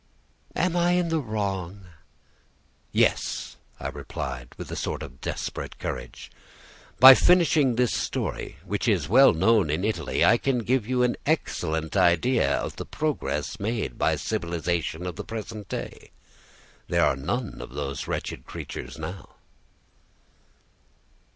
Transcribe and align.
"Am 0.55 0.75
I 0.75 0.93
in 0.93 1.09
the 1.09 1.19
wrong?" 1.19 1.85
"Yes," 2.91 3.55
I 3.79 3.87
replied, 3.89 4.47
with 4.57 4.71
a 4.71 4.75
sort 4.75 5.03
of 5.03 5.21
desperate 5.21 5.77
courage. 5.77 6.31
"By 6.99 7.13
finishing 7.13 7.75
this 7.75 7.93
story, 7.93 8.57
which 8.65 8.87
is 8.87 9.07
well 9.07 9.31
known 9.31 9.69
in 9.69 9.83
Italy, 9.85 10.25
I 10.25 10.39
can 10.39 10.63
give 10.63 10.87
you 10.87 11.03
an 11.03 11.17
excellent 11.27 11.95
idea 11.95 12.51
of 12.57 12.77
the 12.77 12.85
progress 12.87 13.59
made 13.59 13.99
by 13.99 14.13
the 14.13 14.17
civilization 14.17 15.05
of 15.05 15.17
the 15.17 15.23
present 15.23 15.69
day. 15.69 16.09
There 16.87 17.05
are 17.05 17.15
none 17.15 17.61
of 17.61 17.69
those 17.75 18.07
wretched 18.07 18.47
creatures 18.47 18.97
now." 18.97 19.35